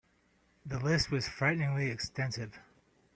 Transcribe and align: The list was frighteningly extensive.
The 0.65 0.79
list 0.79 1.11
was 1.11 1.27
frighteningly 1.27 1.91
extensive. 1.91 2.59